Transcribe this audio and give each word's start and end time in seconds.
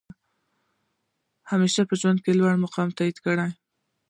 همېشه 1.51 1.81
په 1.89 1.95
ژوند 1.99 2.19
کښي 2.23 2.33
لوړ 2.39 2.53
مقام 2.63 2.87
وټاکئ! 2.91 3.51